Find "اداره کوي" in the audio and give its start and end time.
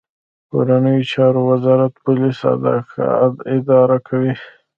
3.55-4.33